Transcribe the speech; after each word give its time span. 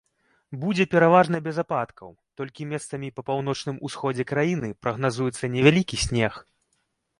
Будзе 0.61 0.85
пераважна 0.93 1.41
без 1.47 1.59
ападкаў, 1.63 2.09
толькі 2.41 2.67
месцамі 2.71 3.13
па 3.19 3.25
паўночным 3.29 3.77
усходзе 3.89 4.27
краіны 4.35 4.73
прагназуецца 4.87 5.53
невялікі 5.57 6.03
снег. 6.09 6.33